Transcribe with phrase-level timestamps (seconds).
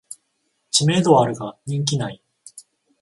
[0.71, 2.23] 知名度はあるが人気ない